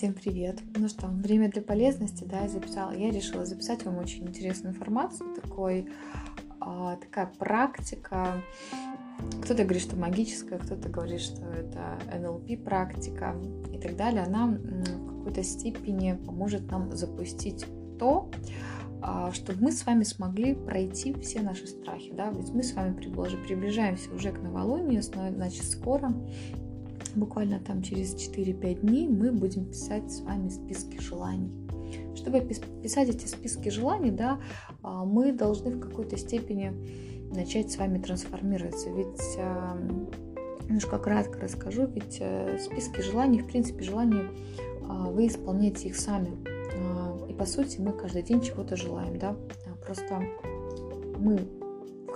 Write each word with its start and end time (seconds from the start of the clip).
Всем 0.00 0.14
привет! 0.14 0.58
Ну 0.78 0.88
что, 0.88 1.08
время 1.08 1.50
для 1.50 1.60
полезности, 1.60 2.24
да, 2.24 2.40
я 2.40 2.48
записала. 2.48 2.92
Я 2.92 3.10
решила 3.10 3.44
записать 3.44 3.84
вам 3.84 3.98
очень 3.98 4.26
интересную 4.26 4.74
информацию, 4.74 5.34
такой, 5.34 5.90
а, 6.58 6.96
такая 6.96 7.26
практика. 7.26 8.42
Кто-то 9.42 9.64
говорит, 9.64 9.82
что 9.82 9.96
магическая, 9.96 10.58
кто-то 10.58 10.88
говорит, 10.88 11.20
что 11.20 11.44
это 11.50 11.98
NLP 12.16 12.64
практика 12.64 13.36
и 13.74 13.78
так 13.78 13.94
далее. 13.94 14.22
Она 14.22 14.46
в 14.46 15.18
какой-то 15.18 15.42
степени 15.42 16.14
поможет 16.24 16.70
нам 16.70 16.96
запустить 16.96 17.66
то, 17.98 18.30
а, 19.02 19.32
чтобы 19.32 19.64
мы 19.64 19.70
с 19.70 19.84
вами 19.84 20.04
смогли 20.04 20.54
пройти 20.54 21.12
все 21.20 21.42
наши 21.42 21.66
страхи, 21.66 22.10
да, 22.14 22.30
ведь 22.30 22.48
мы 22.54 22.62
с 22.62 22.72
вами 22.72 22.94
приближаемся 22.94 24.10
уже 24.14 24.32
к 24.32 24.40
новолунию, 24.40 25.02
значит, 25.02 25.64
скоро 25.64 26.10
буквально 27.14 27.60
там 27.60 27.82
через 27.82 28.14
4-5 28.14 28.80
дней 28.80 29.08
мы 29.08 29.32
будем 29.32 29.66
писать 29.66 30.10
с 30.10 30.20
вами 30.20 30.48
списки 30.48 30.98
желаний. 31.00 31.50
Чтобы 32.14 32.40
писать 32.40 33.08
эти 33.08 33.26
списки 33.26 33.68
желаний, 33.68 34.10
да, 34.10 34.40
а, 34.82 35.04
мы 35.04 35.32
должны 35.32 35.70
в 35.70 35.80
какой-то 35.80 36.16
степени 36.16 36.72
начать 37.34 37.70
с 37.70 37.78
вами 37.78 38.00
трансформироваться. 38.00 38.90
Ведь 38.90 39.36
а, 39.38 39.78
немножко 40.64 40.98
кратко 40.98 41.40
расскажу, 41.40 41.86
ведь 41.86 42.18
э, 42.20 42.58
списки 42.58 43.00
желаний, 43.00 43.40
в 43.40 43.46
принципе, 43.46 43.82
желания 43.82 44.30
а, 44.88 45.10
вы 45.10 45.26
исполняете 45.26 45.88
их 45.88 45.96
сами. 45.96 46.30
И 47.28 47.34
по 47.34 47.44
сути 47.44 47.80
мы 47.80 47.92
каждый 47.92 48.22
день 48.22 48.40
чего-то 48.40 48.76
желаем, 48.76 49.18
да. 49.18 49.36
Просто 49.84 50.22
мы 51.18 51.40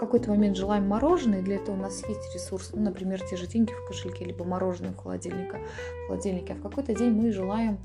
какой-то 0.05 0.31
момент 0.31 0.57
желаем 0.57 0.87
мороженое, 0.89 1.43
для 1.43 1.57
этого 1.57 1.77
у 1.77 1.79
нас 1.79 2.03
есть 2.09 2.35
ресурс, 2.35 2.71
ну, 2.73 2.83
например, 2.83 3.21
те 3.21 3.37
же 3.37 3.47
деньги 3.47 3.73
в 3.73 3.89
кошельке, 3.89 4.25
либо 4.25 4.45
мороженое 4.45 4.93
в 4.93 4.97
холодильнике, 4.97 5.59
в 6.05 6.09
холодильнике. 6.09 6.53
а 6.53 6.57
в 6.57 6.63
какой-то 6.63 6.95
день 6.95 7.13
мы 7.13 7.33
желаем, 7.33 7.79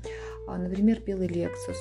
а, 0.46 0.58
например, 0.58 1.00
белый 1.00 1.28
Lexus. 1.28 1.76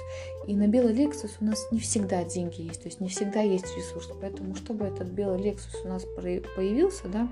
И 0.48 0.56
на 0.56 0.68
белый 0.68 0.94
Lexus 0.94 1.32
у 1.42 1.46
нас 1.46 1.68
не 1.72 1.80
всегда 1.80 2.24
деньги 2.24 2.62
есть, 2.62 2.82
то 2.82 2.88
есть 2.88 3.00
не 3.00 3.10
всегда 3.10 3.42
есть 3.42 3.76
ресурс. 3.76 4.10
Поэтому, 4.20 4.56
чтобы 4.56 4.86
этот 4.86 5.10
белый 5.10 5.40
Lexus 5.40 5.86
у 5.86 5.88
нас 5.88 6.06
появился, 6.56 7.08
да, 7.08 7.28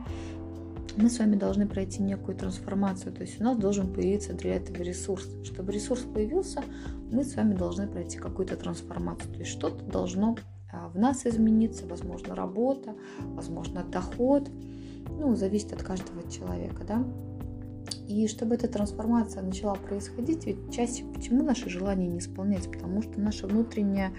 мы 0.97 1.09
с 1.09 1.19
вами 1.19 1.35
должны 1.35 1.67
пройти 1.67 2.01
некую 2.01 2.35
трансформацию, 2.35 3.13
то 3.13 3.21
есть 3.21 3.39
у 3.39 3.43
нас 3.43 3.57
должен 3.57 3.93
появиться 3.93 4.33
для 4.33 4.55
этого 4.55 4.77
ресурс. 4.77 5.27
Чтобы 5.43 5.71
ресурс 5.71 6.01
появился, 6.01 6.63
мы 7.11 7.23
с 7.23 7.35
вами 7.35 7.53
должны 7.53 7.87
пройти 7.87 8.17
какую-то 8.17 8.57
трансформацию, 8.57 9.31
то 9.31 9.39
есть 9.39 9.51
что-то 9.51 9.83
должно 9.83 10.37
в 10.71 10.97
нас 10.97 11.25
измениться, 11.25 11.85
возможно, 11.87 12.35
работа, 12.35 12.95
возможно, 13.19 13.83
доход. 13.83 14.49
Ну, 15.09 15.35
зависит 15.35 15.73
от 15.73 15.83
каждого 15.83 16.29
человека, 16.29 16.83
да. 16.85 17.03
И 18.07 18.27
чтобы 18.27 18.55
эта 18.55 18.67
трансформация 18.67 19.43
начала 19.43 19.75
происходить, 19.75 20.45
ведь 20.45 20.73
чаще 20.73 21.03
почему 21.13 21.43
наши 21.43 21.69
желания 21.69 22.07
не 22.07 22.19
исполняются? 22.19 22.69
Потому 22.69 23.01
что 23.01 23.19
наше 23.19 23.47
внутреннее 23.47 24.13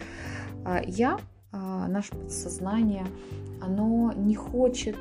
а, 0.65 0.83
я, 0.87 1.19
а, 1.53 1.89
наше 1.89 2.11
подсознание, 2.15 3.07
оно 3.61 4.13
не 4.15 4.35
хочет 4.35 4.97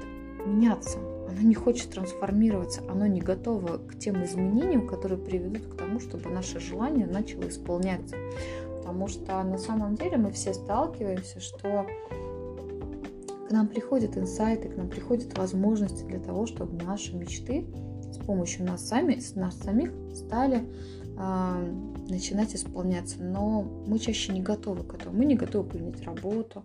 меняться, 0.46 1.00
оно 1.30 1.42
не 1.42 1.56
хочет 1.56 1.90
трансформироваться, 1.92 2.82
оно 2.90 3.08
не 3.08 3.20
готово 3.20 3.78
к 3.78 4.00
тем 4.00 4.24
изменениям, 4.24 4.88
которые 4.88 5.20
приведут 5.20 5.68
к 5.68 5.78
тому, 5.78 6.00
чтобы 6.00 6.30
наше 6.30 6.60
желание 6.60 7.08
начало 7.08 7.50
исполняться 7.50 8.16
потому 8.88 9.10
что 9.10 9.44
на 9.44 9.58
самом 9.58 9.96
деле 9.96 10.16
мы 10.16 10.32
все 10.32 10.54
сталкиваемся, 10.54 11.42
что 11.42 11.86
к 13.50 13.52
нам 13.52 13.68
приходят 13.68 14.18
инсайты, 14.18 14.70
к 14.70 14.78
нам 14.78 14.90
приходят 14.90 15.38
возможности 15.38 16.04
для 16.04 16.20
того, 16.20 16.46
чтобы 16.46 16.82
наши 16.86 17.14
мечты 17.14 17.68
с 18.14 18.18
помощью 18.26 18.66
нас, 18.66 18.88
сами, 18.88 19.20
нас 19.36 19.58
самих 19.58 19.92
стали 20.16 20.70
э, 21.18 21.74
начинать 22.10 22.56
исполняться. 22.56 23.22
Но 23.22 23.64
мы 23.64 24.00
чаще 24.00 24.32
не 24.32 24.42
готовы 24.42 24.86
к 24.86 24.94
этому. 24.94 25.18
Мы 25.18 25.26
не 25.26 25.36
готовы 25.36 25.68
поменять 25.68 26.02
работу, 26.04 26.64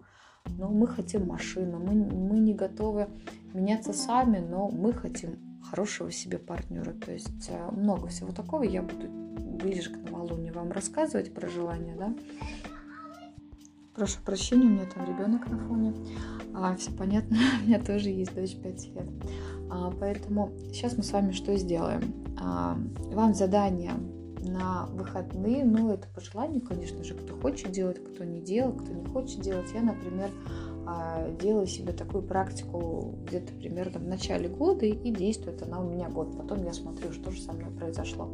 но 0.57 0.69
мы 0.69 0.87
хотим 0.87 1.27
машину. 1.27 1.81
Мы, 1.81 1.95
мы 1.95 2.39
не 2.39 2.55
готовы 2.55 3.09
меняться 3.53 3.93
сами, 3.93 4.39
но 4.39 4.69
мы 4.71 4.93
хотим 4.93 5.61
хорошего 5.69 6.13
себе 6.13 6.39
партнера. 6.39 6.93
То 6.93 7.11
есть 7.11 7.49
э, 7.49 7.71
много 7.73 8.07
всего 8.07 8.31
такого 8.31 8.63
я 8.63 8.81
буду 8.83 9.22
ближе 9.63 9.91
к 9.91 10.11
новолунию 10.11 10.55
вам 10.55 10.73
рассказывать 10.73 11.33
про 11.33 11.49
желание, 11.49 11.95
да. 11.97 12.15
Прошу 13.95 14.21
прощения, 14.25 14.67
у 14.67 14.71
меня 14.71 14.87
там 14.87 15.05
ребенок 15.05 15.49
на 15.51 15.59
фоне. 15.59 15.95
А, 16.55 16.75
все 16.77 16.91
понятно, 16.93 17.37
у 17.63 17.67
меня 17.67 17.79
тоже 17.79 18.09
есть 18.09 18.35
дочь 18.35 18.57
5 18.57 18.95
лет. 18.95 19.07
А, 19.71 19.91
поэтому 19.91 20.53
сейчас 20.73 20.97
мы 20.97 21.03
с 21.03 21.13
вами 21.13 21.33
что 21.33 21.57
сделаем? 21.57 22.15
А, 22.41 22.79
вам 23.13 23.35
задание 23.35 23.93
на 24.41 24.87
выходные, 24.87 25.65
ну, 25.65 25.91
это 25.93 26.09
по 26.09 26.21
желанию, 26.21 26.63
конечно 26.63 27.05
же, 27.05 27.15
кто 27.15 27.37
хочет 27.37 27.71
делать, 27.71 28.03
кто 28.03 28.25
не 28.25 28.41
делает, 28.41 28.81
кто 28.81 28.93
не 28.93 29.05
хочет 29.05 29.41
делать. 29.41 29.71
Я, 29.73 29.83
например, 29.83 30.31
а, 30.85 31.31
делаю 31.41 31.67
себе 31.67 31.93
такую 31.93 32.25
практику 32.25 33.19
где-то 33.27 33.53
примерно 33.55 34.01
в 34.01 34.07
начале 34.07 34.49
года, 34.49 34.85
и 34.85 35.11
действует 35.11 35.63
она 35.63 35.81
у 35.81 35.89
меня 35.89 36.09
год. 36.09 36.37
Потом 36.37 36.65
я 36.65 36.73
смотрю, 36.73 37.13
что 37.13 37.31
же 37.31 37.41
со 37.41 37.53
мной 37.53 37.71
произошло. 37.71 38.29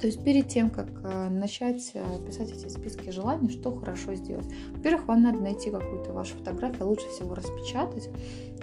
То 0.00 0.06
есть 0.06 0.22
перед 0.22 0.48
тем, 0.48 0.70
как 0.70 0.88
э, 1.04 1.28
начать 1.28 1.90
э, 1.94 2.04
писать 2.26 2.50
эти 2.50 2.68
списки 2.68 3.10
желаний, 3.10 3.50
что 3.50 3.74
хорошо 3.74 4.14
сделать? 4.14 4.46
Во-первых, 4.72 5.06
вам 5.06 5.22
надо 5.22 5.40
найти 5.40 5.70
какую-то 5.70 6.12
вашу 6.12 6.36
фотографию, 6.36 6.88
лучше 6.88 7.08
всего 7.08 7.34
распечатать 7.34 8.10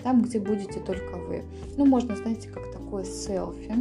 там, 0.03 0.21
где 0.21 0.39
будете 0.39 0.79
только 0.79 1.17
вы. 1.17 1.43
Ну, 1.77 1.85
можно, 1.85 2.15
знаете, 2.15 2.49
как 2.49 2.71
такое 2.71 3.03
селфи, 3.03 3.73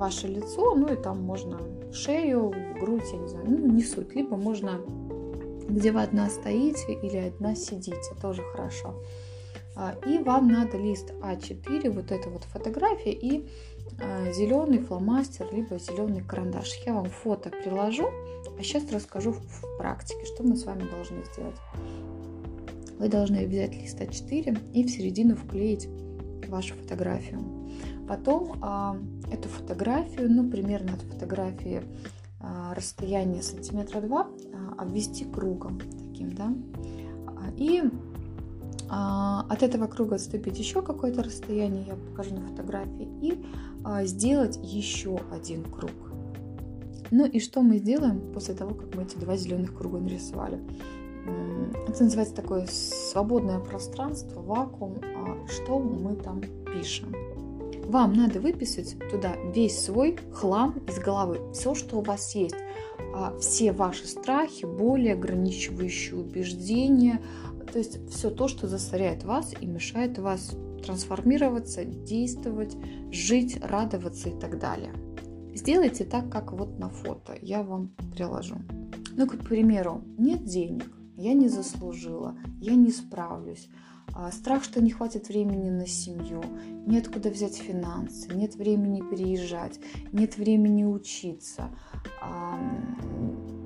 ваше 0.00 0.28
лицо, 0.28 0.74
ну 0.74 0.92
и 0.92 0.96
там 0.96 1.22
можно 1.22 1.60
шею, 1.92 2.54
грудь, 2.80 3.04
я 3.12 3.18
не 3.18 3.28
знаю, 3.28 3.46
ну 3.48 3.66
не 3.66 3.82
суть. 3.82 4.14
Либо 4.14 4.36
можно, 4.36 4.80
где 5.68 5.92
вы 5.92 6.02
одна 6.02 6.30
стоите 6.30 6.94
или 6.94 7.18
одна 7.18 7.54
сидите, 7.54 8.14
тоже 8.20 8.42
хорошо. 8.42 8.94
А, 9.76 9.94
и 10.06 10.18
вам 10.18 10.48
надо 10.48 10.78
лист 10.78 11.12
А4, 11.22 11.90
вот 11.90 12.10
эта 12.10 12.28
вот 12.28 12.44
фотография 12.44 13.12
и 13.12 13.40
а, 13.40 13.79
зеленый 14.32 14.78
фломастер, 14.78 15.46
либо 15.52 15.78
зеленый 15.78 16.22
карандаш. 16.22 16.74
Я 16.86 16.94
вам 16.94 17.06
фото 17.06 17.50
приложу, 17.50 18.08
а 18.58 18.62
сейчас 18.62 18.90
расскажу 18.92 19.32
в 19.32 19.78
практике, 19.78 20.24
что 20.26 20.42
мы 20.42 20.56
с 20.56 20.64
вами 20.64 20.88
должны 20.90 21.24
сделать. 21.32 21.56
Вы 22.98 23.08
должны 23.08 23.46
взять 23.46 23.74
лист 23.74 24.00
А4 24.00 24.72
и 24.72 24.84
в 24.84 24.90
середину 24.90 25.36
вклеить 25.36 25.88
вашу 26.48 26.74
фотографию. 26.74 27.40
Потом 28.06 28.58
а, 28.60 28.96
эту 29.32 29.48
фотографию, 29.48 30.30
ну 30.30 30.50
примерно 30.50 30.94
от 30.94 31.02
фотографии 31.02 31.82
а, 32.40 32.74
расстояние 32.74 33.42
сантиметра 33.42 34.00
два, 34.00 34.28
а, 34.52 34.82
обвести 34.82 35.24
кругом 35.24 35.78
таким, 35.78 36.32
да, 36.32 36.52
и 37.56 37.80
а, 37.80 37.90
от 38.90 39.62
этого 39.62 39.86
круга 39.86 40.16
отступить 40.16 40.58
еще 40.58 40.82
какое-то 40.82 41.22
расстояние, 41.22 41.84
я 41.86 41.94
покажу 41.94 42.34
на 42.34 42.46
фотографии, 42.48 43.08
и 43.22 43.44
а, 43.84 44.04
сделать 44.04 44.58
еще 44.62 45.20
один 45.32 45.62
круг. 45.64 45.92
Ну 47.12 47.24
и 47.26 47.38
что 47.40 47.62
мы 47.62 47.78
сделаем 47.78 48.20
после 48.32 48.54
того, 48.54 48.74
как 48.74 48.94
мы 48.94 49.04
эти 49.04 49.16
два 49.16 49.36
зеленых 49.36 49.74
круга 49.74 49.98
нарисовали? 49.98 50.60
Это 51.88 52.04
называется 52.04 52.34
такое 52.34 52.66
свободное 52.66 53.58
пространство, 53.58 54.40
вакуум. 54.40 54.98
А 55.16 55.46
что 55.48 55.78
мы 55.78 56.16
там 56.16 56.40
пишем? 56.72 57.14
Вам 57.84 58.14
надо 58.14 58.40
выписать 58.40 58.96
туда 59.10 59.34
весь 59.54 59.80
свой 59.80 60.16
хлам 60.32 60.80
из 60.88 60.98
головы, 60.98 61.40
все, 61.52 61.74
что 61.74 61.98
у 61.98 62.02
вас 62.02 62.34
есть, 62.36 62.54
все 63.40 63.72
ваши 63.72 64.06
страхи, 64.06 64.64
боли, 64.64 65.08
ограничивающие 65.08 66.16
убеждения, 66.16 67.20
то 67.72 67.78
есть 67.78 68.10
все 68.10 68.30
то, 68.30 68.48
что 68.48 68.66
засоряет 68.66 69.24
вас 69.24 69.54
и 69.60 69.66
мешает 69.66 70.18
вас 70.18 70.56
трансформироваться, 70.84 71.84
действовать, 71.84 72.76
жить, 73.10 73.58
радоваться 73.62 74.28
и 74.28 74.38
так 74.38 74.58
далее. 74.58 74.92
Сделайте 75.54 76.04
так, 76.04 76.30
как 76.30 76.52
вот 76.52 76.78
на 76.78 76.88
фото. 76.88 77.36
Я 77.42 77.62
вам 77.62 77.90
приложу. 78.14 78.56
Ну, 79.12 79.26
к 79.26 79.36
примеру, 79.38 80.02
нет 80.16 80.44
денег, 80.44 80.90
я 81.16 81.34
не 81.34 81.48
заслужила, 81.48 82.36
я 82.60 82.74
не 82.74 82.90
справлюсь. 82.90 83.68
А, 84.12 84.32
страх, 84.32 84.64
что 84.64 84.82
не 84.82 84.90
хватит 84.90 85.28
времени 85.28 85.70
на 85.70 85.86
семью, 85.86 86.42
нет 86.86 87.08
куда 87.08 87.30
взять 87.30 87.56
финансы, 87.56 88.32
нет 88.34 88.56
времени 88.56 89.02
переезжать, 89.08 89.78
нет 90.12 90.36
времени 90.36 90.84
учиться, 90.84 91.70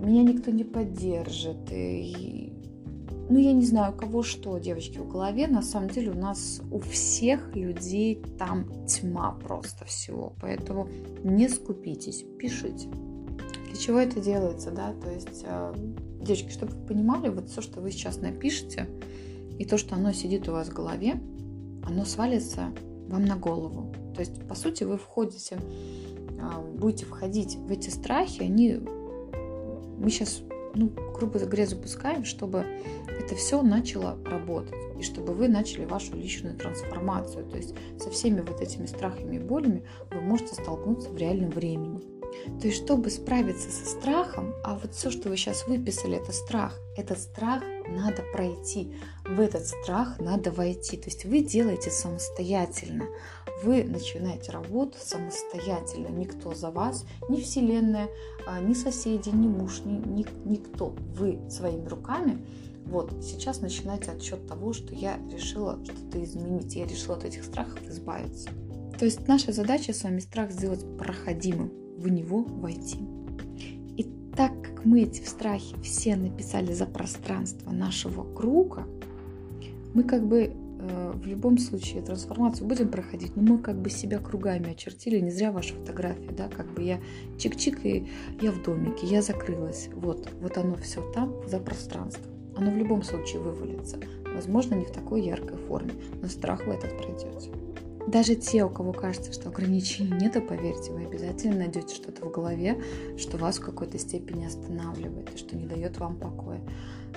меня 0.04 0.22
никто 0.22 0.50
не 0.50 0.64
поддержит, 0.64 1.70
и 1.70 2.43
ну, 3.28 3.38
я 3.38 3.52
не 3.52 3.64
знаю, 3.64 3.92
у 3.92 3.96
кого 3.96 4.22
что, 4.22 4.58
девочки, 4.58 4.98
в 4.98 5.08
голове. 5.08 5.46
На 5.46 5.62
самом 5.62 5.90
деле 5.90 6.10
у 6.10 6.18
нас 6.18 6.60
у 6.70 6.80
всех 6.80 7.54
людей 7.54 8.22
там 8.38 8.86
тьма 8.86 9.32
просто 9.32 9.84
всего. 9.84 10.34
Поэтому 10.40 10.88
не 11.22 11.48
скупитесь, 11.48 12.24
пишите. 12.38 12.88
Для 13.68 13.76
чего 13.76 13.98
это 13.98 14.20
делается, 14.20 14.70
да? 14.70 14.92
То 14.92 15.10
есть, 15.10 15.44
э, 15.44 15.74
девочки, 16.20 16.50
чтобы 16.50 16.72
вы 16.72 16.86
понимали, 16.86 17.28
вот 17.28 17.48
все, 17.48 17.60
что 17.60 17.80
вы 17.80 17.90
сейчас 17.90 18.20
напишете, 18.20 18.88
и 19.58 19.64
то, 19.64 19.78
что 19.78 19.94
оно 19.94 20.12
сидит 20.12 20.48
у 20.48 20.52
вас 20.52 20.68
в 20.68 20.74
голове, 20.74 21.20
оно 21.84 22.04
свалится 22.04 22.72
вам 23.08 23.24
на 23.24 23.36
голову. 23.36 23.92
То 24.14 24.20
есть, 24.20 24.46
по 24.46 24.54
сути, 24.54 24.84
вы 24.84 24.96
входите 24.96 25.58
а, 26.44 26.60
будете 26.60 27.06
входить 27.06 27.56
в 27.56 27.70
эти 27.70 27.90
страхи, 27.90 28.42
они 28.42 28.80
мы 29.98 30.10
сейчас, 30.10 30.42
ну, 30.74 30.90
грубо 31.14 31.38
говоря, 31.38 31.66
запускаем, 31.66 32.24
чтобы 32.24 32.64
это 33.08 33.34
все 33.34 33.62
начало 33.62 34.18
работать 34.24 34.74
и 34.98 35.02
чтобы 35.02 35.32
вы 35.32 35.48
начали 35.48 35.84
вашу 35.84 36.16
личную 36.16 36.56
трансформацию. 36.56 37.46
То 37.46 37.56
есть 37.56 37.74
со 37.98 38.10
всеми 38.10 38.40
вот 38.40 38.60
этими 38.60 38.86
страхами 38.86 39.36
и 39.36 39.40
болями 39.40 39.84
вы 40.10 40.20
можете 40.20 40.54
столкнуться 40.54 41.10
в 41.10 41.16
реальном 41.16 41.50
времени. 41.50 42.00
То 42.60 42.66
есть, 42.66 42.82
чтобы 42.82 43.10
справиться 43.10 43.70
со 43.70 43.86
страхом, 43.86 44.54
а 44.64 44.76
вот 44.76 44.92
все, 44.92 45.10
что 45.10 45.28
вы 45.28 45.36
сейчас 45.36 45.66
выписали, 45.66 46.16
это 46.16 46.32
страх, 46.32 46.78
этот 46.96 47.18
страх 47.18 47.62
надо 47.88 48.22
пройти, 48.32 48.92
в 49.24 49.40
этот 49.40 49.66
страх 49.66 50.18
надо 50.18 50.50
войти. 50.50 50.96
То 50.96 51.06
есть 51.06 51.24
вы 51.24 51.40
делаете 51.42 51.90
самостоятельно, 51.90 53.06
вы 53.62 53.84
начинаете 53.84 54.52
работу 54.52 54.98
самостоятельно, 55.00 56.08
никто 56.08 56.54
за 56.54 56.70
вас, 56.70 57.06
ни 57.28 57.40
Вселенная, 57.40 58.08
а, 58.46 58.60
ни 58.60 58.74
соседи, 58.74 59.28
ни 59.30 59.46
муж, 59.46 59.82
ни, 59.84 59.96
ни, 60.06 60.26
никто. 60.44 60.94
Вы 61.14 61.38
своими 61.48 61.86
руками 61.86 62.44
вот, 62.86 63.12
сейчас 63.22 63.60
начинается 63.60 64.12
отчет 64.12 64.46
того, 64.46 64.72
что 64.72 64.94
я 64.94 65.18
решила 65.30 65.78
что-то 65.84 66.22
изменить, 66.22 66.76
я 66.76 66.86
решила 66.86 67.16
от 67.16 67.24
этих 67.24 67.44
страхов 67.44 67.80
избавиться. 67.88 68.50
То 68.98 69.04
есть 69.06 69.26
наша 69.26 69.52
задача 69.52 69.92
с 69.92 70.04
вами 70.04 70.20
страх 70.20 70.50
сделать 70.52 70.84
проходимым, 70.98 71.72
в 71.96 72.08
него 72.08 72.42
войти. 72.42 72.98
И 73.96 74.06
так 74.36 74.52
как 74.62 74.84
мы 74.84 75.02
эти 75.02 75.26
страхи 75.26 75.74
все 75.82 76.16
написали 76.16 76.72
за 76.72 76.86
пространство 76.86 77.70
нашего 77.70 78.22
круга, 78.34 78.86
мы 79.94 80.02
как 80.02 80.26
бы 80.26 80.52
в 81.14 81.26
любом 81.26 81.58
случае 81.58 82.02
трансформацию 82.02 82.66
будем 82.66 82.88
проходить, 82.88 83.36
но 83.36 83.42
мы 83.42 83.58
как 83.58 83.80
бы 83.80 83.90
себя 83.90 84.18
кругами 84.18 84.72
очертили, 84.72 85.20
не 85.20 85.30
зря 85.30 85.52
ваша 85.52 85.74
фотография, 85.74 86.30
да, 86.30 86.48
как 86.48 86.72
бы 86.74 86.82
я 86.82 87.00
чик-чик 87.38 87.80
и 87.82 88.06
я 88.40 88.52
в 88.52 88.62
домике, 88.62 89.06
я 89.06 89.22
закрылась, 89.22 89.88
вот, 89.94 90.28
вот 90.40 90.58
оно 90.58 90.76
все 90.76 91.02
там 91.12 91.34
за 91.48 91.58
пространство. 91.58 92.24
Оно 92.56 92.70
в 92.70 92.76
любом 92.76 93.02
случае 93.02 93.42
вывалится. 93.42 93.98
Возможно, 94.34 94.74
не 94.74 94.84
в 94.84 94.92
такой 94.92 95.22
яркой 95.22 95.58
форме, 95.58 95.92
но 96.20 96.28
страх 96.28 96.66
вы 96.66 96.74
этот 96.74 96.96
пройдете. 96.96 97.50
Даже 98.06 98.34
те, 98.34 98.64
у 98.64 98.68
кого 98.68 98.92
кажется, 98.92 99.32
что 99.32 99.48
ограничений 99.48 100.12
нету, 100.20 100.42
поверьте, 100.42 100.92
вы 100.92 101.06
обязательно 101.06 101.56
найдете 101.56 101.94
что-то 101.94 102.26
в 102.26 102.30
голове, 102.30 102.82
что 103.16 103.38
вас 103.38 103.58
в 103.58 103.64
какой-то 103.64 103.98
степени 103.98 104.44
останавливает 104.44 105.34
и 105.34 105.38
что 105.38 105.56
не 105.56 105.64
дает 105.64 105.98
вам 105.98 106.18
покоя. 106.18 106.60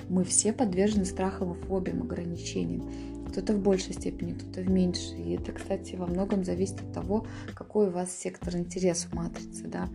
Мы 0.08 0.24
все 0.24 0.52
подвержены 0.54 1.04
страхам 1.04 1.52
и 1.52 1.62
фобиям, 1.66 2.02
ограничениям. 2.02 2.90
Кто-то 3.30 3.54
в 3.54 3.60
большей 3.60 3.94
степени, 3.94 4.32
кто-то 4.32 4.60
в 4.60 4.70
меньшей. 4.70 5.22
И 5.22 5.36
это, 5.36 5.52
кстати, 5.52 5.96
во 5.96 6.06
многом 6.06 6.44
зависит 6.44 6.80
от 6.80 6.92
того, 6.92 7.26
какой 7.54 7.88
у 7.88 7.90
вас 7.90 8.10
сектор 8.10 8.56
интереса 8.56 9.08
в 9.08 9.14
матрице, 9.14 9.66
да. 9.66 9.88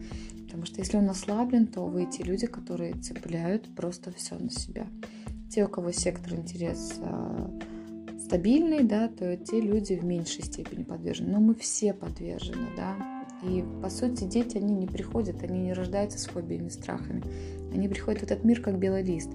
Потому 0.46 0.66
что 0.66 0.80
если 0.80 0.98
он 0.98 1.10
ослаблен, 1.10 1.68
то 1.68 1.86
вы 1.86 2.06
те 2.06 2.24
люди, 2.24 2.46
которые 2.46 2.94
цепляют 2.94 3.74
просто 3.76 4.12
все 4.12 4.36
на 4.36 4.50
себя. 4.50 4.88
Те, 5.50 5.66
у 5.66 5.68
кого 5.68 5.92
сектор 5.92 6.36
интереса 6.36 7.52
стабильный, 8.20 8.84
да, 8.84 9.08
то 9.08 9.36
те 9.38 9.60
люди 9.60 9.94
в 9.94 10.04
меньшей 10.04 10.44
степени 10.44 10.84
подвержены. 10.84 11.32
Но 11.32 11.40
мы 11.40 11.56
все 11.56 11.94
подвержены, 11.94 12.68
да. 12.76 12.96
И, 13.44 13.64
по 13.82 13.90
сути, 13.90 14.24
дети, 14.24 14.58
они 14.58 14.74
не 14.74 14.88
приходят, 14.88 15.44
они 15.44 15.60
не 15.60 15.74
рождаются 15.74 16.18
с 16.18 16.26
фобиями, 16.26 16.70
страхами. 16.70 17.24
Они 17.74 17.88
приходят 17.88 18.22
в 18.22 18.24
этот 18.24 18.44
мир 18.44 18.62
как 18.62 18.80
белый 18.80 19.04
лист. 19.04 19.30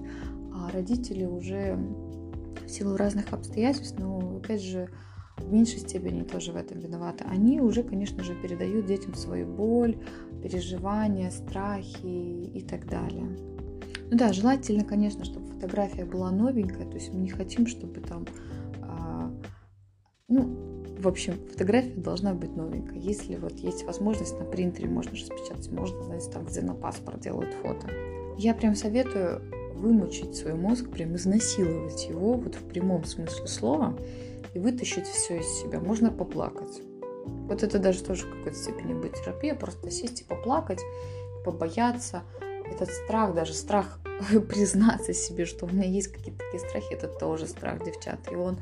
А 0.53 0.69
родители 0.71 1.25
уже 1.25 1.77
в 2.65 2.69
силу 2.69 2.95
разных 2.95 3.33
обстоятельств, 3.33 3.97
но, 3.99 4.37
опять 4.37 4.61
же, 4.61 4.89
в 5.37 5.51
меньшей 5.51 5.79
степени 5.79 6.23
тоже 6.23 6.51
в 6.51 6.57
этом 6.57 6.79
виноваты. 6.79 7.23
Они 7.27 7.61
уже, 7.61 7.83
конечно 7.83 8.23
же, 8.23 8.35
передают 8.35 8.85
детям 8.85 9.13
свою 9.13 9.47
боль, 9.47 9.97
переживания, 10.43 11.29
страхи 11.31 12.05
и 12.05 12.61
так 12.61 12.87
далее. 12.87 13.27
Ну 14.11 14.17
да, 14.17 14.33
желательно, 14.33 14.83
конечно, 14.83 15.23
чтобы 15.23 15.45
фотография 15.47 16.05
была 16.05 16.31
новенькая, 16.31 16.87
то 16.87 16.95
есть 16.95 17.13
мы 17.13 17.19
не 17.19 17.29
хотим, 17.29 17.67
чтобы 17.67 18.01
там 18.01 18.25
ну, 20.29 20.83
в 20.99 21.07
общем, 21.07 21.33
фотография 21.49 21.95
должна 21.95 22.33
быть 22.33 22.55
новенькая. 22.55 22.99
Если 22.99 23.35
вот 23.35 23.53
есть 23.53 23.83
возможность 23.85 24.37
на 24.39 24.45
принтере, 24.45 24.87
можно 24.87 25.11
распечатать, 25.11 25.71
можно, 25.71 26.03
знаете, 26.03 26.29
там, 26.29 26.45
где 26.45 26.61
на 26.61 26.75
паспорт 26.75 27.19
делают 27.19 27.53
фото. 27.55 27.89
Я 28.37 28.53
прям 28.53 28.75
советую 28.75 29.41
вымучить 29.79 30.35
свой 30.35 30.53
мозг, 30.53 30.89
прям 30.89 31.15
изнасиловать 31.15 32.07
его, 32.07 32.33
вот 32.33 32.55
в 32.55 32.63
прямом 32.67 33.03
смысле 33.05 33.47
слова, 33.47 33.97
и 34.53 34.59
вытащить 34.59 35.07
все 35.07 35.39
из 35.39 35.47
себя. 35.59 35.79
Можно 35.79 36.11
поплакать. 36.11 36.81
Вот 37.47 37.63
это 37.63 37.79
даже 37.79 38.03
тоже 38.03 38.25
в 38.25 38.37
какой-то 38.37 38.57
степени 38.57 38.93
будет 38.93 39.15
терапия, 39.15 39.55
просто 39.55 39.89
сесть 39.91 40.21
и 40.21 40.23
поплакать, 40.23 40.79
побояться. 41.45 42.23
Этот 42.71 42.89
страх, 42.89 43.33
даже 43.33 43.53
страх 43.53 43.99
признаться 44.49 45.13
себе, 45.13 45.45
что 45.45 45.65
у 45.65 45.69
меня 45.69 45.87
есть 45.87 46.09
какие-то 46.09 46.43
такие 46.45 46.59
страхи, 46.59 46.93
это 46.93 47.07
тоже 47.07 47.47
страх, 47.47 47.83
девчат. 47.83 48.19
И 48.31 48.35
он 48.35 48.59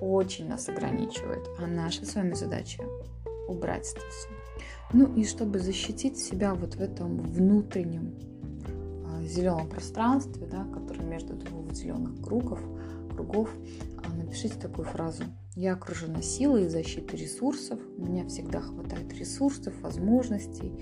очень 0.00 0.48
нас 0.48 0.68
ограничивает. 0.68 1.48
А 1.58 1.66
наша 1.66 2.04
с 2.04 2.14
вами 2.14 2.34
задача 2.34 2.82
убрать 3.48 3.92
это 3.92 4.00
все. 4.10 4.28
Ну 4.92 5.12
и 5.14 5.24
чтобы 5.24 5.58
защитить 5.58 6.18
себя 6.18 6.54
вот 6.54 6.76
в 6.76 6.80
этом 6.80 7.18
внутреннем 7.18 8.14
зеленом 9.28 9.68
пространстве, 9.68 10.46
да, 10.46 10.64
которое 10.64 11.04
между 11.04 11.34
двух 11.34 11.72
зеленых 11.72 12.20
кругов, 12.22 12.60
кругов, 13.12 13.50
а, 13.98 14.14
напишите 14.14 14.58
такую 14.58 14.86
фразу. 14.86 15.24
Я 15.54 15.72
окружена 15.72 16.20
силой 16.20 16.66
и 16.66 16.68
защитой 16.68 17.16
ресурсов. 17.16 17.80
У 17.96 18.04
меня 18.04 18.26
всегда 18.26 18.60
хватает 18.60 19.12
ресурсов, 19.14 19.72
возможностей 19.80 20.72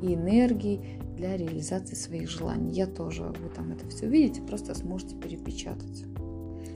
и 0.00 0.14
энергии 0.14 0.98
для 1.16 1.36
реализации 1.36 1.94
своих 1.94 2.30
желаний. 2.30 2.72
Я 2.72 2.86
тоже, 2.86 3.24
вы 3.24 3.50
там 3.50 3.72
это 3.72 3.86
все 3.88 4.08
видите, 4.08 4.40
просто 4.40 4.74
сможете 4.74 5.16
перепечатать. 5.16 6.04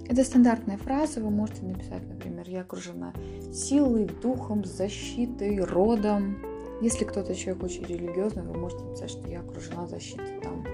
Это 0.09 0.23
стандартная 0.23 0.77
фраза, 0.77 1.21
вы 1.21 1.31
можете 1.31 1.65
написать, 1.65 2.07
например, 2.07 2.49
я 2.49 2.61
окружена 2.61 3.13
силой, 3.53 4.07
духом, 4.23 4.65
защитой, 4.65 5.59
родом. 5.61 6.37
Если 6.81 7.05
кто-то 7.05 7.35
человек 7.35 7.65
очень 7.65 7.85
религиозный, 7.85 8.45
вы 8.45 8.55
можете 8.55 8.85
написать, 8.85 9.11
что 9.11 9.29
я 9.29 9.41
окружена 9.41 9.87
защитой 9.87 10.41
там 10.43 10.65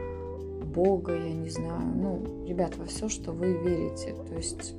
Бога, 0.73 1.15
я 1.15 1.33
не 1.33 1.51
знаю. 1.51 1.83
Ну, 1.95 2.47
ребят, 2.47 2.77
во 2.77 2.87
все, 2.87 3.09
что 3.09 3.33
вы 3.33 3.53
верите. 3.53 4.15
То 4.29 4.35
есть 4.35 4.75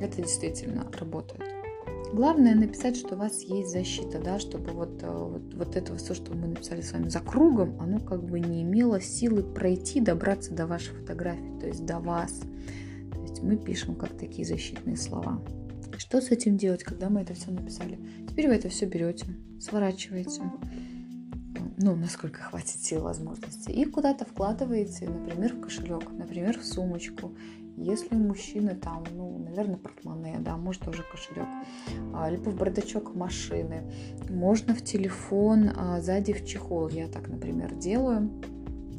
это 0.00 0.22
действительно 0.22 0.86
работает. 0.98 1.42
Главное 2.12 2.54
написать, 2.54 2.96
что 2.96 3.16
у 3.16 3.18
вас 3.18 3.42
есть 3.42 3.70
защита, 3.70 4.18
да, 4.18 4.38
чтобы 4.38 4.70
вот, 4.70 5.02
э, 5.02 5.10
вот, 5.10 5.54
вот 5.54 5.76
это 5.76 5.94
все, 5.96 6.14
что 6.14 6.32
мы 6.34 6.46
написали 6.46 6.80
с 6.80 6.92
вами 6.92 7.10
за 7.10 7.20
кругом, 7.20 7.76
оно 7.80 8.00
как 8.00 8.24
бы 8.24 8.40
не 8.40 8.62
имело 8.62 8.98
силы 8.98 9.42
пройти, 9.42 10.00
добраться 10.00 10.54
до 10.54 10.66
вашей 10.66 10.94
фотографии, 10.94 11.58
то 11.60 11.66
есть 11.66 11.84
до 11.84 11.98
вас 11.98 12.40
есть 13.38 13.42
мы 13.42 13.56
пишем 13.56 13.94
как 13.94 14.16
такие 14.16 14.46
защитные 14.46 14.96
слова. 14.96 15.42
Что 15.96 16.20
с 16.20 16.30
этим 16.30 16.56
делать, 16.56 16.84
когда 16.84 17.08
мы 17.08 17.22
это 17.22 17.34
все 17.34 17.50
написали? 17.50 17.98
Теперь 18.28 18.48
вы 18.48 18.54
это 18.54 18.68
все 18.68 18.86
берете, 18.86 19.26
сворачиваете, 19.60 20.42
ну, 21.80 21.94
насколько 21.94 22.42
хватит 22.42 22.84
сил 22.84 23.02
возможностей, 23.02 23.72
и 23.72 23.84
куда-то 23.84 24.24
вкладываете, 24.24 25.08
например, 25.08 25.54
в 25.54 25.60
кошелек, 25.60 26.10
например, 26.10 26.58
в 26.58 26.64
сумочку. 26.64 27.32
Если 27.76 28.16
у 28.16 28.18
мужчины 28.18 28.74
там, 28.74 29.04
ну, 29.12 29.38
наверное, 29.38 29.76
портмоне, 29.76 30.38
да, 30.40 30.56
может 30.56 30.82
тоже 30.82 31.04
кошелек, 31.08 31.46
а, 32.12 32.28
либо 32.28 32.50
в 32.50 32.56
бардачок 32.56 33.14
машины, 33.14 33.84
можно 34.28 34.74
в 34.74 34.82
телефон 34.82 35.70
а, 35.76 36.00
сзади 36.00 36.32
в 36.32 36.44
чехол. 36.44 36.88
Я 36.88 37.06
так, 37.06 37.28
например, 37.28 37.72
делаю. 37.76 38.32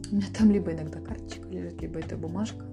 У 0.10 0.16
меня 0.16 0.28
там 0.38 0.50
либо 0.50 0.72
иногда 0.72 1.02
карточка 1.02 1.46
лежит, 1.50 1.82
либо 1.82 2.00
это 2.00 2.16
бумажка 2.16 2.66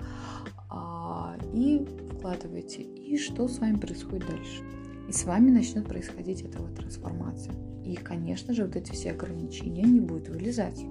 и 1.53 1.87
вкладываете. 2.17 2.83
И 2.83 3.19
что 3.19 3.49
с 3.49 3.59
вами 3.59 3.79
происходит 3.79 4.29
дальше? 4.29 4.63
И 5.09 5.13
с 5.13 5.25
вами 5.25 5.51
начнет 5.51 5.87
происходить 5.87 6.43
эта 6.43 6.59
вот 6.59 6.75
трансформация. 6.75 7.55
И, 7.87 7.95
конечно 7.95 8.53
же, 8.53 8.65
вот 8.65 8.75
эти 8.75 8.91
все 8.91 9.13
ограничения 9.13 9.85
не 9.85 10.01
будут 10.01 10.29
вылезать. 10.29 10.85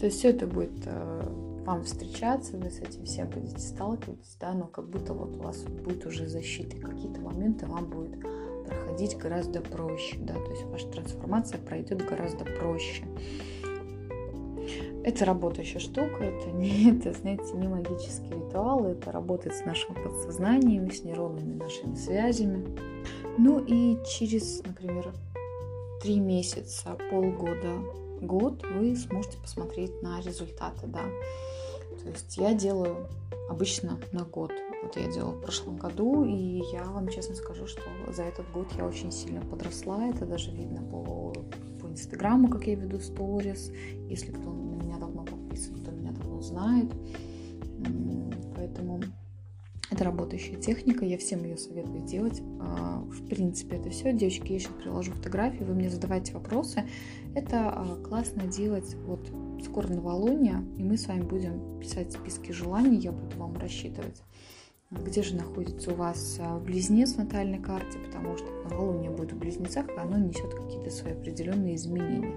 То 0.00 0.06
есть 0.06 0.18
все 0.18 0.30
это 0.30 0.48
будет 0.48 0.72
э, 0.86 1.22
вам 1.64 1.84
встречаться, 1.84 2.56
вы 2.56 2.68
с 2.68 2.80
этим 2.80 3.04
всем 3.04 3.28
будете 3.28 3.60
сталкиваться, 3.60 4.36
да, 4.40 4.52
но 4.52 4.66
как 4.66 4.88
будто 4.88 5.14
вот 5.14 5.36
у 5.36 5.42
вас 5.42 5.62
будет 5.62 6.04
уже 6.04 6.26
защита, 6.26 6.76
какие-то 6.76 7.20
моменты 7.20 7.66
вам 7.66 7.88
будет 7.88 8.18
проходить 8.66 9.16
гораздо 9.16 9.60
проще, 9.60 10.16
да, 10.18 10.34
то 10.34 10.50
есть 10.50 10.64
ваша 10.64 10.88
трансформация 10.88 11.60
пройдет 11.60 12.04
гораздо 12.04 12.44
проще. 12.44 13.04
Это 15.04 15.24
работающая 15.24 15.80
штука, 15.80 16.24
это 16.24 16.50
не, 16.50 16.90
это, 16.98 17.12
знаете, 17.12 17.52
не 17.54 17.68
магический 17.68 18.30
ритуал, 18.30 18.86
это 18.86 19.12
работает 19.12 19.54
с 19.54 19.64
нашим 19.64 19.94
подсознанием, 19.94 20.90
с 20.90 21.04
нейронными 21.04 21.54
нашими 21.54 21.94
связями. 21.94 22.66
Ну 23.38 23.64
и 23.64 23.98
через, 24.04 24.62
например, 24.64 25.12
три 26.02 26.18
месяца, 26.18 26.98
полгода, 27.10 27.78
год 28.20 28.64
вы 28.74 28.96
сможете 28.96 29.38
посмотреть 29.38 30.02
на 30.02 30.20
результаты, 30.20 30.88
да. 30.88 31.04
То 32.02 32.08
есть 32.08 32.36
я 32.36 32.54
делаю 32.54 33.08
обычно 33.48 34.00
на 34.10 34.24
год. 34.24 34.50
Вот 34.82 34.96
я 34.96 35.10
делала 35.12 35.32
в 35.32 35.40
прошлом 35.40 35.76
году, 35.76 36.24
и 36.24 36.62
я 36.72 36.84
вам 36.84 37.08
честно 37.08 37.36
скажу, 37.36 37.68
что 37.68 37.82
за 38.12 38.24
этот 38.24 38.50
год 38.50 38.66
я 38.76 38.84
очень 38.84 39.12
сильно 39.12 39.42
подросла. 39.42 40.08
Это 40.08 40.26
даже 40.26 40.50
видно 40.50 40.82
по, 40.82 41.32
по 41.80 41.86
Инстаграму, 41.86 42.48
как 42.48 42.66
я 42.66 42.74
веду 42.74 42.98
сторис. 42.98 43.70
Если 44.08 44.32
кто 44.32 44.50
на 44.50 44.74
меня 44.82 44.98
давно 44.98 45.24
подписан, 45.24 45.76
кто 45.76 45.92
меня 45.92 46.10
давно 46.10 46.40
знает. 46.40 46.90
Поэтому 48.56 49.02
это 50.02 50.10
работающая 50.10 50.56
техника, 50.56 51.04
я 51.04 51.16
всем 51.16 51.44
ее 51.44 51.56
советую 51.56 52.02
делать. 52.04 52.42
А, 52.60 53.00
в 53.00 53.26
принципе, 53.28 53.76
это 53.76 53.90
все. 53.90 54.12
Девочки, 54.12 54.52
я 54.52 54.58
сейчас 54.58 54.72
приложу 54.72 55.12
фотографии, 55.12 55.62
вы 55.62 55.74
мне 55.74 55.88
задавайте 55.88 56.32
вопросы. 56.32 56.84
Это 57.34 57.70
а, 57.70 57.96
классно 58.02 58.42
делать 58.46 58.94
вот 59.06 59.30
скоро 59.64 59.88
новолуние, 59.88 60.64
и 60.76 60.82
мы 60.82 60.96
с 60.96 61.06
вами 61.06 61.22
будем 61.22 61.78
писать 61.78 62.12
списки 62.12 62.50
желаний, 62.50 62.98
я 62.98 63.12
буду 63.12 63.36
вам 63.38 63.56
рассчитывать 63.56 64.22
где 64.90 65.22
же 65.22 65.36
находится 65.36 65.92
у 65.92 65.94
вас 65.94 66.36
а, 66.38 66.58
близнец 66.58 67.14
в 67.14 67.16
натальной 67.16 67.58
карте, 67.58 67.98
потому 67.98 68.36
что 68.36 68.46
новолуние 68.68 69.10
будет 69.10 69.32
в 69.32 69.38
близнецах, 69.38 69.88
и 69.88 69.98
оно 69.98 70.18
несет 70.18 70.52
какие-то 70.52 70.90
свои 70.90 71.14
определенные 71.14 71.76
изменения. 71.76 72.36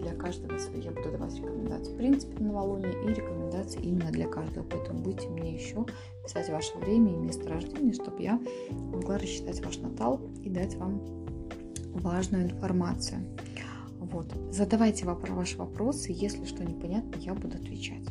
Для 0.00 0.14
каждого 0.14 0.58
свои 0.58 0.80
я 0.80 0.90
буду 0.90 1.10
давать 1.10 1.36
рекомендации 1.36 1.92
в 1.92 1.96
принципе 1.96 2.38
на 2.38 2.52
новолуние 2.52 2.92
и 3.04 3.14
рекомендации 3.14 3.80
именно 3.82 4.10
для 4.10 4.28
каждого. 4.28 4.64
Поэтому 4.64 5.00
будете 5.00 5.28
мне 5.28 5.54
еще 5.54 5.86
писать 6.22 6.48
ваше 6.50 6.76
время 6.78 7.12
и 7.12 7.16
место 7.16 7.48
рождения, 7.48 7.92
чтобы 7.92 8.22
я 8.22 8.40
могла 8.70 9.18
рассчитать 9.18 9.64
ваш 9.64 9.78
натал 9.78 10.20
и 10.42 10.50
дать 10.50 10.76
вам 10.76 11.00
важную 11.94 12.44
информацию. 12.44 13.20
Вот. 13.98 14.26
Задавайте 14.50 15.04
ваши 15.04 15.58
вопросы, 15.58 16.12
если 16.12 16.44
что 16.44 16.64
непонятно, 16.64 17.16
я 17.18 17.34
буду 17.34 17.56
отвечать. 17.56 18.06